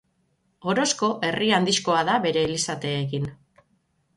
[0.71, 3.29] Orozko herri handixkoa da bere elizateekin.